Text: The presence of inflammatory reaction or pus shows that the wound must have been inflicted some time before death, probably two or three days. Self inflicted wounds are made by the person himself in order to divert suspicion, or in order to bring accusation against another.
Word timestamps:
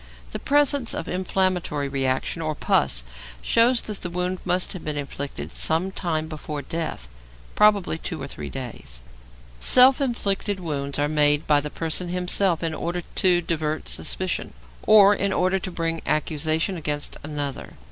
The 0.31 0.39
presence 0.39 0.95
of 0.95 1.07
inflammatory 1.07 1.87
reaction 1.87 2.41
or 2.41 2.55
pus 2.55 3.03
shows 3.39 3.81
that 3.81 3.97
the 4.01 4.09
wound 4.09 4.39
must 4.45 4.73
have 4.73 4.83
been 4.83 4.97
inflicted 4.97 5.51
some 5.51 5.91
time 5.91 6.27
before 6.27 6.63
death, 6.63 7.07
probably 7.53 7.99
two 7.99 8.19
or 8.19 8.25
three 8.25 8.49
days. 8.49 9.01
Self 9.59 10.01
inflicted 10.01 10.59
wounds 10.59 10.97
are 10.97 11.07
made 11.07 11.45
by 11.45 11.61
the 11.61 11.69
person 11.69 12.09
himself 12.09 12.63
in 12.63 12.73
order 12.73 13.01
to 13.01 13.41
divert 13.41 13.87
suspicion, 13.87 14.53
or 14.87 15.13
in 15.13 15.31
order 15.31 15.59
to 15.59 15.69
bring 15.69 16.01
accusation 16.07 16.77
against 16.77 17.17
another. 17.21 17.73